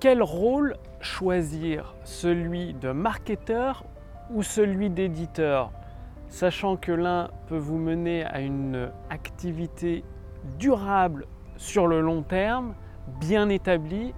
[0.00, 1.94] quel rôle choisir?
[2.04, 3.84] Celui de marketeur
[4.30, 5.72] ou celui d'éditeur?
[6.28, 10.04] Sachant que l'un peut vous mener à une activité
[10.58, 12.74] durable sur le long terme,
[13.20, 14.12] bien établie,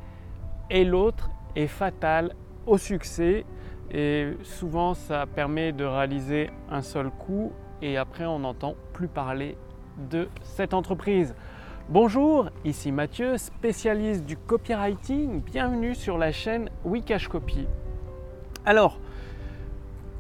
[0.71, 2.35] et l'autre est fatal
[2.67, 3.45] au succès.
[3.91, 9.57] Et souvent, ça permet de réaliser un seul coup et après, on n'entend plus parler
[10.11, 11.35] de cette entreprise.
[11.91, 15.41] Bonjour, ici Mathieu, spécialiste du copywriting.
[15.41, 17.67] Bienvenue sur la chaîne Wikash Copy.
[18.67, 18.99] Alors,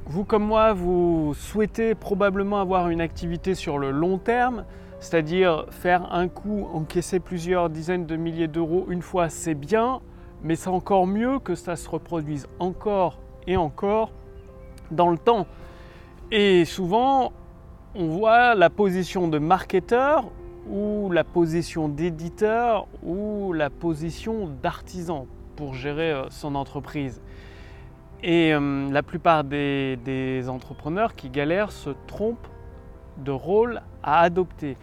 [0.06, 4.64] vous comme moi, vous souhaitez probablement avoir une activité sur le long terme,
[4.98, 10.00] c'est-à-dire faire un coup, encaisser plusieurs dizaines de milliers d'euros une fois, c'est bien,
[10.42, 14.12] mais c'est encore mieux que ça se reproduise encore et encore
[14.90, 15.46] dans le temps.
[16.30, 17.30] Et souvent,
[17.94, 20.30] on voit la position de marketeur
[20.70, 27.20] ou la position d'éditeur ou la position d'artisan pour gérer euh, son entreprise.
[28.22, 32.48] Et euh, la plupart des, des, entrepreneurs qui galèrent se trompent
[33.18, 34.76] de rôle à adopter.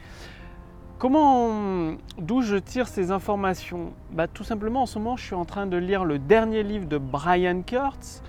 [0.97, 3.93] Comment, d'où je tire ces informations?
[4.11, 6.87] Bah, Tout simplement, en ce moment, je suis en train de lire le dernier livre
[6.87, 8.23] de Brian Kurtz,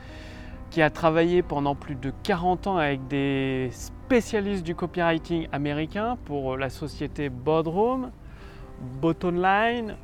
[0.70, 3.70] qui a travaillé pendant plus de 40 ans avec des
[4.06, 8.12] spécialistes du copywriting américain pour la société Boardroom,
[9.00, 9.96] Bottomline,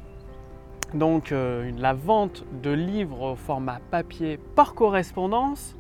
[0.93, 5.77] donc euh, la vente de livres au format papier par correspondance.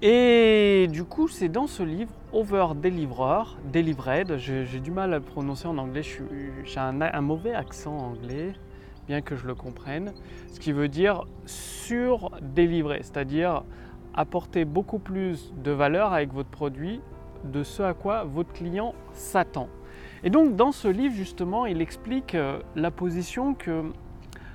[0.00, 5.22] Et du coup, c'est dans ce livre, Over Deliverer, Delivered, j'ai du mal à le
[5.22, 8.54] prononcer en anglais, j'ai un, mauvais accent anglais,
[9.08, 10.14] bien que je le comprenne,
[10.50, 13.62] ce qui veut dire sur délivrer, c'est-à-dire
[14.14, 17.00] apporter beaucoup plus de valeur avec votre produit
[17.44, 19.68] de ce à quoi votre client s'attend.
[20.22, 23.84] Et donc dans ce livre justement, il explique euh, la position que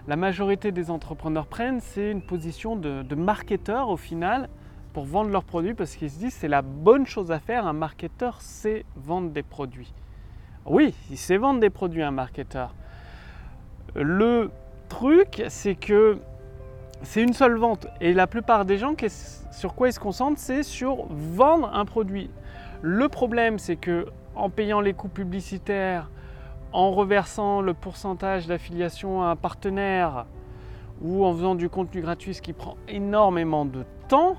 [0.07, 4.49] la majorité des entrepreneurs prennent, c'est une position de, de marketeur au final,
[4.95, 7.67] pour vendre leurs produits parce qu'ils se disent c'est la bonne chose à faire.
[7.67, 9.93] Un marketeur sait vendre des produits.
[10.65, 12.73] Oui, il sait vendre des produits, un marketeur.
[13.93, 14.51] Le
[14.87, 16.17] truc, c'est que
[17.01, 17.87] c'est une seule vente.
[18.01, 18.95] Et la plupart des gens,
[19.51, 22.29] sur quoi ils se concentrent, c'est sur vendre un produit.
[22.81, 26.09] Le problème, c'est que en payant les coûts publicitaires,
[26.73, 30.25] en reversant le pourcentage d'affiliation à un partenaire
[31.01, 34.35] ou en faisant du contenu gratuit, ce qui prend énormément de temps,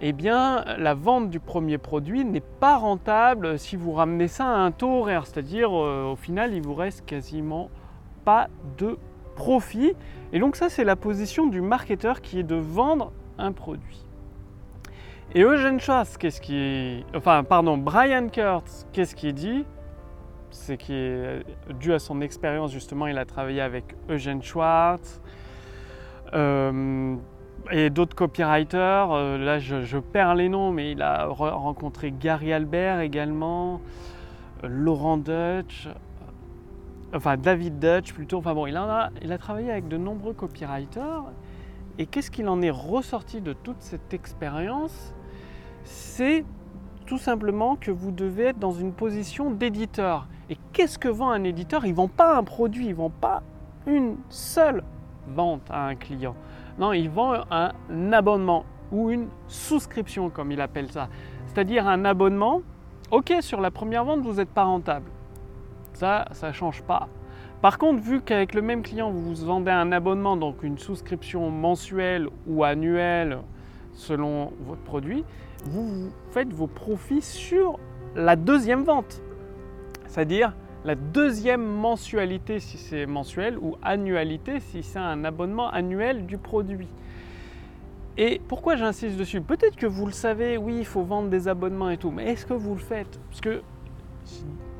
[0.00, 4.56] eh bien, la vente du premier produit n'est pas rentable si vous ramenez ça à
[4.56, 5.26] un taux horaire.
[5.26, 7.70] C'est-à-dire, euh, au final, il vous reste quasiment
[8.24, 8.48] pas
[8.78, 8.98] de
[9.34, 9.94] profit.
[10.32, 14.04] Et donc, ça, c'est la position du marketeur qui est de vendre un produit.
[15.34, 19.64] Et Eugene Schwartz, qu'est-ce qui Enfin, pardon, Brian Kurtz, qu'est-ce qu'il dit?
[20.50, 21.42] C'est qui est
[21.80, 25.22] dû à son expérience, justement, il a travaillé avec Eugene Schwartz.
[26.34, 27.16] Euh,
[27.70, 29.12] et d'autres copywriters.
[29.12, 33.80] Euh, là, je, perds les noms, mais il a rencontré Gary Albert également,
[34.64, 35.92] euh, Laurent Dutch, euh,
[37.14, 38.38] enfin David Dutch plutôt.
[38.38, 41.24] Enfin bon, il, a, il a travaillé avec de nombreux copywriters.
[41.98, 45.14] Et qu'est-ce qu'il en est ressorti de toute cette expérience?
[45.84, 46.44] C'est
[47.06, 50.26] tout simplement que vous devez être dans une position d'éditeur.
[50.48, 51.84] Et qu'est-ce que vend un éditeur?
[51.84, 53.42] Il ne vend pas un produit, il ne vend pas
[53.86, 54.82] une seule
[55.28, 56.34] vente à un client.
[56.78, 61.08] Non, il vend un abonnement ou une souscription, comme il appelle ça.
[61.46, 62.62] C'est-à-dire un abonnement.
[63.10, 65.10] Ok, sur la première vente, vous n'êtes pas rentable.
[65.94, 67.08] Ça, ça ne change pas.
[67.60, 72.28] Par contre, vu qu'avec le même client, vous vendez un abonnement, donc une souscription mensuelle
[72.46, 73.38] ou annuelle
[73.94, 75.24] selon votre produit,
[75.64, 77.78] vous faites vos profits sur
[78.16, 79.22] la deuxième vente.
[80.08, 80.54] C'est-à-dire
[80.84, 86.88] la deuxième mensualité si c'est mensuel ou annualité si c'est un abonnement annuel du produit.
[88.18, 89.40] Et pourquoi j'insiste dessus?
[89.40, 92.44] Peut-être que vous le savez, oui, il faut vendre des abonnements et tout, mais est-ce
[92.44, 93.20] que vous le faites?
[93.30, 93.62] Parce que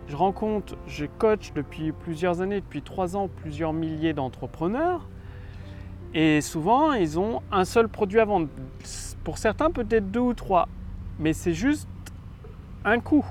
[0.08, 5.08] je rencontre, je coach depuis plusieurs années, depuis trois ans, plusieurs milliers d'entrepreneurs.
[6.14, 8.48] Et souvent, ils ont un seul produit à vendre.
[9.24, 10.68] Pour certains, peut-être deux ou trois.
[11.18, 11.88] Mais c'est juste
[12.84, 13.24] un coût.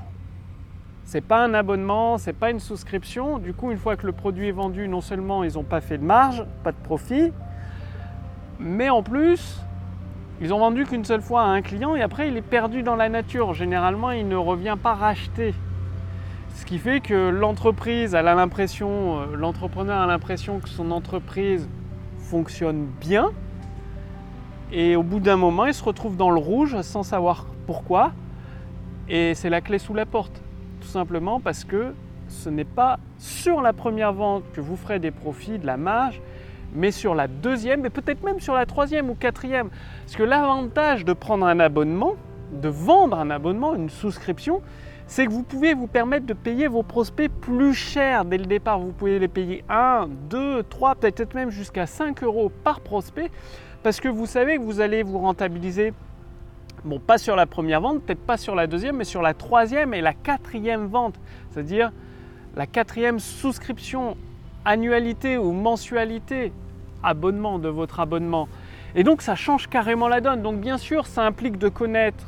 [1.04, 3.38] C'est pas un abonnement, c'est pas une souscription.
[3.38, 5.98] Du coup, une fois que le produit est vendu, non seulement ils n'ont pas fait
[5.98, 7.34] de marge, pas de profit,
[8.60, 9.60] mais en plus,
[10.40, 12.96] ils ont vendu qu'une seule fois à un client et après il est perdu dans
[12.96, 13.54] la nature.
[13.54, 15.54] Généralement, il ne revient pas racheter.
[16.54, 21.68] Ce qui fait que l'entreprise a l'impression, euh, l'entrepreneur a l'impression que son entreprise
[22.18, 23.32] fonctionne bien.
[24.72, 28.12] Et au bout d'un moment, il se retrouve dans le rouge sans savoir pourquoi.
[29.10, 30.42] Et c'est la clé sous la porte.
[30.82, 31.94] Tout simplement parce que
[32.28, 36.22] ce n'est pas sur la première vente que vous ferez des profits, de la marge,
[36.74, 39.70] mais sur la deuxième et peut-être même sur la troisième ou quatrième.
[40.06, 42.16] Parce que l'avantage de prendre un abonnement,
[42.54, 44.62] de vendre un abonnement, une souscription,
[45.12, 48.80] c'est que vous pouvez vous permettre de payer vos prospects plus cher dès le départ.
[48.80, 53.30] Vous pouvez les payer 1, 2, 3, peut-être même jusqu'à 5 euros par prospect
[53.84, 55.92] parce que vous savez que vous allez vous rentabiliser,
[56.86, 59.94] bon, pas sur la première vente, peut-être pas sur la deuxième, mais sur la troisième
[59.94, 61.16] et la quatrième vente,
[61.50, 61.92] c'est-à-dire
[62.56, 64.16] la quatrième souscription,
[64.64, 66.54] annualité ou mensualité,
[67.04, 68.48] abonnement de votre abonnement.
[68.96, 70.42] Et donc ça change carrément la donne.
[70.42, 72.24] Donc bien sûr, ça implique de connaître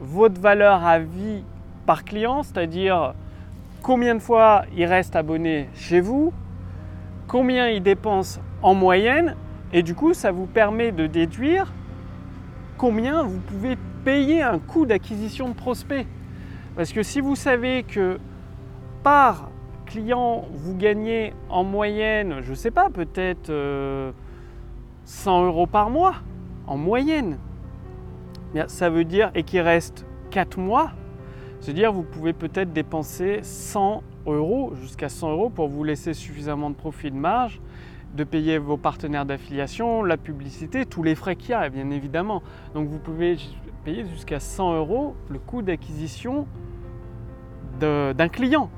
[0.00, 1.44] votre valeur à vie
[1.86, 3.14] par client, c'est-à-dire
[3.82, 6.32] combien de fois il reste abonné chez vous,
[7.28, 9.36] combien il dépense en moyenne,
[9.72, 11.72] et du coup ça vous permet de déduire
[12.76, 16.06] combien vous pouvez payer un coût d'acquisition de prospect.
[16.76, 18.18] Parce que si vous savez que
[19.02, 19.50] par
[19.86, 26.16] client vous gagnez en moyenne, je ne sais pas, peut-être 100 euh, euros par mois,
[26.66, 27.38] en moyenne,
[28.66, 30.90] ça veut dire, et qu'il reste 4 mois,
[31.60, 36.74] c'est-à-dire vous pouvez peut-être dépenser 100 euros, jusqu'à 100 euros pour vous laisser suffisamment de
[36.74, 37.60] profit de marge,
[38.14, 42.42] de payer vos partenaires d'affiliation, la publicité, tous les frais qu'il y a bien évidemment.
[42.74, 43.36] Donc vous pouvez
[43.84, 46.46] payer jusqu'à 100 euros le coût d'acquisition
[47.78, 48.70] d'un client.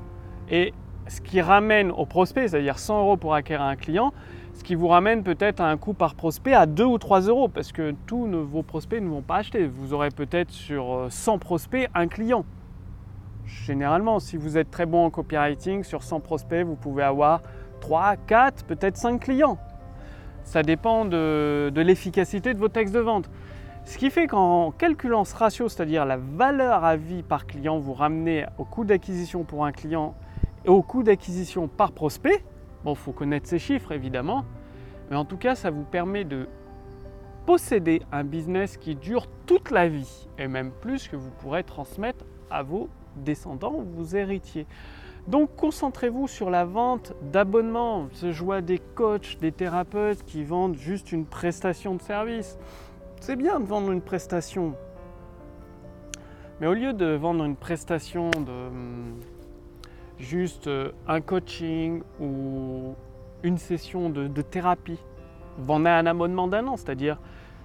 [0.49, 0.73] Et
[1.07, 4.13] ce qui ramène au prospect, c'est-à-dire 100 euros pour acquérir un client,
[4.53, 7.47] ce qui vous ramène peut-être à un coût par prospect à 2 ou 3 euros,
[7.47, 9.67] parce que tous vos prospects ne vont pas acheter.
[9.67, 12.43] Vous aurez peut-être sur 100 prospects un client.
[13.49, 17.41] Généralement, si vous êtes très bon en copywriting, sur 100 prospects, vous pouvez avoir
[17.81, 19.57] 3, 4, peut-être 5 clients.
[20.43, 23.29] Ça dépend de, l'efficacité de vos textes de vente.
[23.85, 27.93] Ce qui fait qu'en calculant ce ratio, c'est-à-dire la valeur à vie par client, vous
[27.93, 30.13] ramenez au coût d'acquisition pour un client
[30.65, 32.43] et au coût d'acquisition par prospect.
[32.83, 34.45] Bon, il faut connaître ces chiffres évidemment,
[35.09, 36.47] mais en tout cas, ça vous permet de
[37.47, 42.25] posséder un business qui dure toute la vie et même plus que vous pourrez transmettre
[42.51, 44.65] à vos descendants, vos héritiers.
[45.27, 48.07] Donc concentrez-vous sur la vente d'abonnements.
[48.21, 52.57] Je vois des coachs, des thérapeutes qui vendent juste une prestation de service.
[53.21, 54.73] C'est bien de vendre une prestation.
[56.59, 59.19] Mais au lieu de vendre une prestation de hum,
[60.17, 62.95] juste euh, un coaching ou
[63.43, 64.99] une session de, de thérapie,
[65.57, 67.19] vendez un abonnement d'un an, c'est-à-dire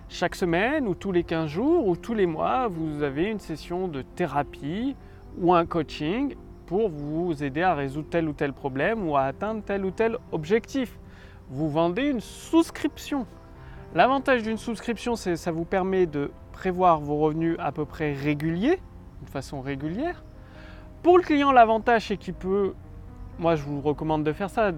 [0.08, 3.88] chaque semaine ou tous les 15 jours ou tous les mois, vous avez une session
[3.88, 4.94] de thérapie
[5.40, 6.34] ou un coaching
[6.66, 10.16] pour vous aider à résoudre tel ou tel problème ou à atteindre tel ou tel
[10.32, 10.98] objectif.
[11.50, 13.26] Vous vendez une souscription.
[13.94, 18.12] L'avantage d'une souscription, c'est que ça vous permet de prévoir vos revenus à peu près
[18.12, 18.80] réguliers,
[19.22, 20.24] de façon régulière.
[21.02, 22.74] Pour le client, l'avantage, c'est qu'il peut,
[23.38, 24.72] moi je vous recommande de faire ça,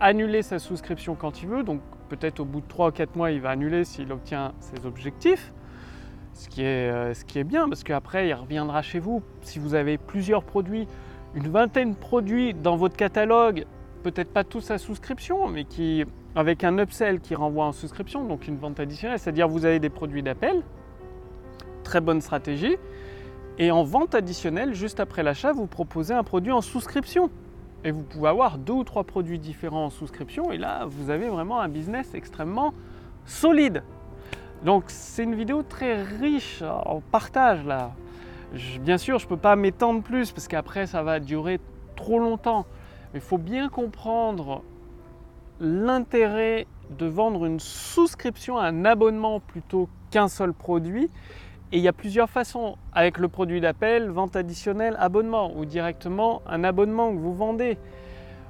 [0.00, 1.62] annuler sa souscription quand il veut.
[1.62, 4.86] Donc peut-être au bout de 3 ou 4 mois, il va annuler s'il obtient ses
[4.86, 5.52] objectifs.
[6.38, 9.22] Ce qui est, euh, ce qui est bien parce qu'après, il reviendra chez vous.
[9.40, 10.86] Si vous avez plusieurs produits,
[11.34, 13.66] une vingtaine de produits dans votre catalogue,
[14.04, 16.04] peut-être pas tous à souscription, mais qui,
[16.36, 19.88] avec un upsell qui renvoie en souscription, donc une vente additionnelle, c'est-à-dire vous avez des
[19.88, 20.62] produits d'appel,
[21.82, 22.76] très bonne stratégie,
[23.58, 27.30] et en vente additionnelle, juste après l'achat, vous proposez un produit en souscription.
[27.82, 31.28] Et vous pouvez avoir deux ou trois produits différents en souscription, et là, vous avez
[31.28, 32.74] vraiment un business extrêmement
[33.24, 33.82] solide.
[34.64, 37.92] Donc c'est une vidéo très riche en partage là
[38.80, 41.60] bien sûr, je ne peux pas m'étendre plus parce qu'après, ça va durer
[41.96, 42.66] trop longtemps.
[43.12, 44.62] Mais il faut bien comprendre
[45.60, 51.10] l'intérêt de vendre une souscription, un abonnement plutôt qu'un seul produit.
[51.70, 56.40] Et il y a plusieurs façons avec le produit d'appel, vente additionnelle, abonnement ou directement
[56.46, 57.76] un abonnement que vous vendez.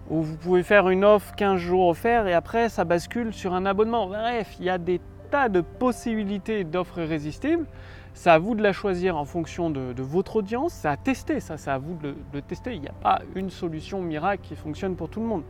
[0.09, 3.67] Ou vous pouvez faire une offre 15 jours offerts et après ça bascule sur un
[3.67, 4.07] abonnement.
[4.07, 7.67] Bref, il y a des tas de possibilités d'offres irrésistibles.
[8.15, 10.73] C'est à vous de la choisir en fonction de, votre audience.
[10.73, 12.75] C'est à tester, ça, c'est à vous de le, tester.
[12.75, 15.43] Il n'y a pas une solution miracle qui fonctionne pour tout le monde.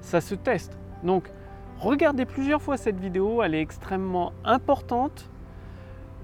[0.00, 0.78] Ça se teste.
[1.02, 1.30] Donc,
[1.78, 3.42] regardez plusieurs fois cette vidéo.
[3.42, 5.28] Elle est extrêmement importante.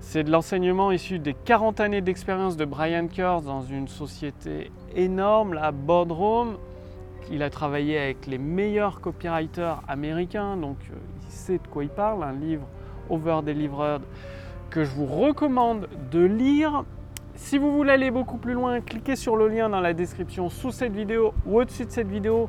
[0.01, 5.53] C'est de l'enseignement issu des 40 années d'expérience de Brian Kurz dans une société énorme,
[5.53, 6.57] la Boardroom.
[7.31, 11.91] Il a travaillé avec les meilleurs copywriters américains, donc euh, il sait de quoi il
[11.91, 12.25] parle.
[12.25, 12.67] Un livre
[13.11, 14.03] Over Delivered
[14.71, 16.85] que je vous recommande de lire.
[17.35, 20.71] Si vous voulez aller beaucoup plus loin, cliquez sur le lien dans la description sous
[20.71, 22.49] cette vidéo ou au-dessus de cette vidéo.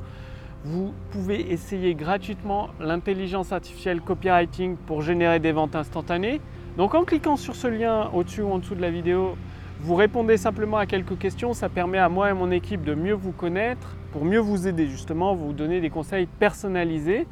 [0.63, 6.39] Vous pouvez essayer gratuitement l'intelligence artificielle copywriting pour générer des ventes instantanées.
[6.77, 9.35] Donc en cliquant sur ce lien au-dessus ou en dessous de la vidéo,
[9.79, 11.53] vous répondez simplement à quelques questions.
[11.53, 14.87] Ça permet à moi et mon équipe de mieux vous connaître, pour mieux vous aider
[14.87, 17.25] justement, vous donner des conseils personnalisés.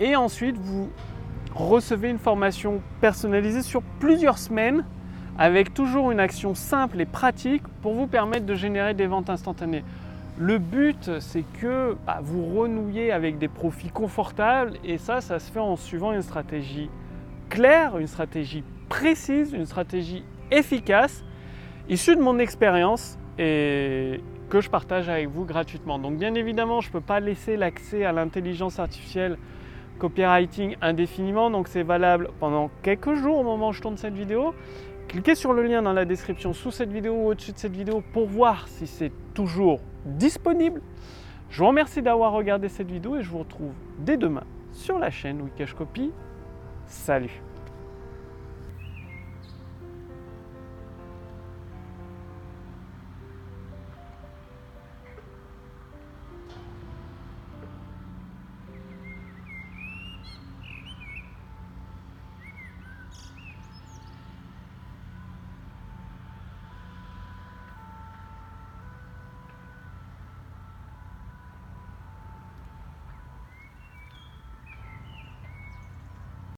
[0.00, 0.90] Et ensuite, vous
[1.54, 4.84] recevez une formation personnalisée sur plusieurs semaines
[5.38, 9.84] avec toujours une action simple et pratique pour vous permettre de générer des ventes instantanées.
[10.38, 15.50] Le but, c'est que bah, vous renouiez avec des profits confortables et ça, ça se
[15.50, 16.90] fait en suivant une stratégie
[17.48, 21.22] claire, une stratégie précise, une stratégie efficace,
[21.88, 25.98] issue de mon expérience et que je partage avec vous gratuitement.
[25.98, 29.38] Donc bien évidemment, je ne peux pas laisser l'accès à l'intelligence artificielle
[29.98, 34.54] copywriting indéfiniment, donc c'est valable pendant quelques jours au moment où je tourne cette vidéo.
[35.08, 38.02] Cliquez sur le lien dans la description sous cette vidéo ou au-dessus de cette vidéo
[38.12, 40.80] pour voir si c'est toujours disponible.
[41.50, 45.10] Je vous remercie d'avoir regardé cette vidéo et je vous retrouve dès demain sur la
[45.10, 46.12] chaîne Wikash Copy.
[46.86, 47.42] Salut